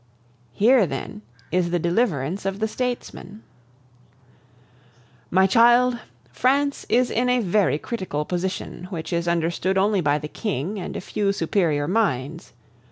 [0.53, 1.21] Here, then,
[1.51, 3.43] is the deliverance of the statesman:
[5.29, 5.99] "My child,
[6.31, 10.97] France is in a very critical position, which is understood only by the King and
[10.97, 12.51] a few superior minds.